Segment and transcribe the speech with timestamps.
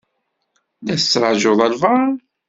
[0.85, 2.11] La tettṛajuḍ albaɛḍ?